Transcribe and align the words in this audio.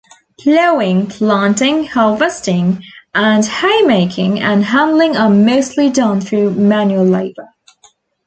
Ploughing, 0.39 1.05
planting, 1.05 1.85
harvesting, 1.85 2.81
and 3.13 3.45
hay 3.45 3.83
making 3.83 4.39
and 4.39 4.65
handling 4.65 5.15
are 5.15 5.29
mostly 5.29 5.91
done 5.91 6.19
through 6.19 6.49
manual 6.55 7.05
labour. 7.05 7.53